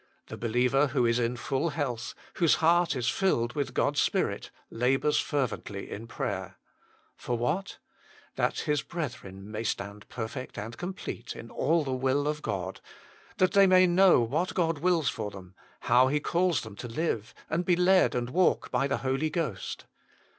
[0.29, 4.49] The believer who is in full health, whose heart is filled with God s Spirit,
[4.71, 6.55] labours fervently in prayer.
[7.15, 7.77] For what?
[8.35, 12.81] That his brethren may stand perfect and complete in all the will of God;
[13.37, 17.35] that they may know what God wills for them, how He calls them to live,
[17.47, 19.85] and be led and walk by the Holy Ghost.